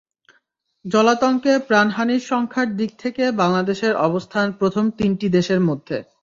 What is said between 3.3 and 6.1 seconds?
বাংলাদেশের অবস্থান প্রথম তিনটি দেশের মধ্যে।